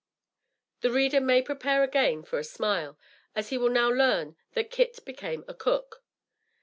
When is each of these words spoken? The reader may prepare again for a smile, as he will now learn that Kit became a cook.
The 0.79 0.89
reader 0.89 1.21
may 1.21 1.43
prepare 1.43 1.83
again 1.83 2.23
for 2.23 2.39
a 2.39 2.43
smile, 2.43 2.97
as 3.35 3.49
he 3.49 3.59
will 3.59 3.69
now 3.69 3.91
learn 3.91 4.35
that 4.53 4.71
Kit 4.71 4.97
became 5.05 5.45
a 5.47 5.53
cook. 5.53 6.03